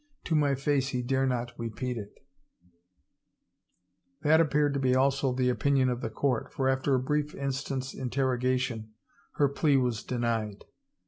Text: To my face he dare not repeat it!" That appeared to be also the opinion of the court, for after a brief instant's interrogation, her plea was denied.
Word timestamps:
To 0.23 0.33
my 0.35 0.55
face 0.55 0.87
he 0.87 1.03
dare 1.03 1.27
not 1.27 1.51
repeat 1.59 1.95
it!" 1.95 2.25
That 4.23 4.41
appeared 4.41 4.73
to 4.73 4.79
be 4.79 4.95
also 4.95 5.31
the 5.31 5.49
opinion 5.49 5.89
of 5.89 6.01
the 6.01 6.09
court, 6.09 6.51
for 6.51 6.67
after 6.67 6.95
a 6.95 6.99
brief 6.99 7.35
instant's 7.35 7.93
interrogation, 7.93 8.93
her 9.33 9.47
plea 9.47 9.77
was 9.77 10.01
denied. 10.01 10.65